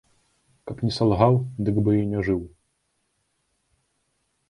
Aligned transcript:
Каб 0.69 0.81
не 0.85 0.91
салгаў, 0.97 1.37
дык 1.69 1.75
бы 1.89 1.95
і 2.01 2.09
не 2.17 2.25
жыў. 2.31 2.41